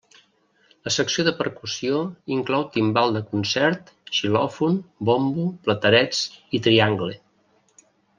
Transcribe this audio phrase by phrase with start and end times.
[0.87, 1.99] La secció de percussió
[2.35, 4.79] inclou timbal de concert, xilòfon,
[5.11, 6.23] bombo, platerets
[6.59, 7.13] i triangle.